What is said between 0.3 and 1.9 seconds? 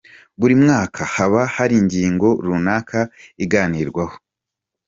Buri mwaka haba hari